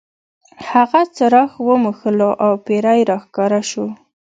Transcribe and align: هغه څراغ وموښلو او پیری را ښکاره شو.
هغه 0.69 1.01
څراغ 1.15 1.51
وموښلو 1.67 2.29
او 2.45 2.53
پیری 2.65 3.01
را 3.09 3.17
ښکاره 3.23 3.61
شو. 3.69 3.85